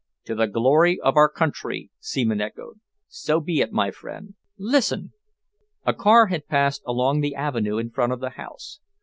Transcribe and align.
"To 0.25 0.33
the 0.33 0.47
glory 0.47 0.99
of 0.99 1.15
our 1.15 1.29
country," 1.29 1.91
Seaman 1.99 2.41
echoed. 2.41 2.79
"So 3.07 3.39
be 3.39 3.59
it, 3.61 3.71
my 3.71 3.91
friend. 3.91 4.33
Listen." 4.57 5.13
A 5.85 5.93
car 5.93 6.25
had 6.25 6.47
passed 6.47 6.81
along 6.87 7.21
the 7.21 7.35
avenue 7.35 7.77
in 7.77 7.91
front 7.91 8.11
of 8.11 8.19
the 8.19 8.31
house. 8.31 8.79